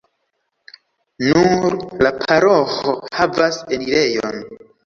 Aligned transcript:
Nur 1.25 1.77
la 2.05 2.13
paroĥo 2.23 2.97
havas 3.19 3.63
enirejon. 3.79 4.43